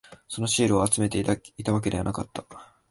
[0.27, 2.43] そのシールを集めていたわけではなかった。